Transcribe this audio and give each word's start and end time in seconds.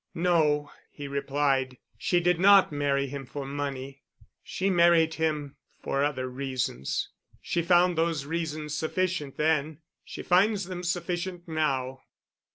"No," 0.15 0.71
he 0.89 1.07
replied. 1.07 1.77
"She 1.95 2.19
did 2.19 2.39
not 2.39 2.71
marry 2.71 3.05
him 3.05 3.23
for 3.23 3.45
money. 3.45 4.01
She 4.41 4.67
married 4.67 5.13
him—for 5.13 6.03
other 6.03 6.27
reasons. 6.27 7.09
She 7.39 7.61
found 7.61 7.95
those 7.95 8.25
reasons 8.25 8.73
sufficient 8.75 9.37
then—she 9.37 10.23
finds 10.23 10.65
them 10.65 10.81
sufficient 10.81 11.47
now." 11.47 12.01